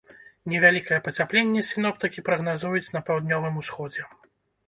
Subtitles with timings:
[0.51, 4.07] Невялікае пацяпленне сіноптыкі прагназуюць на паўднёвым усходзе.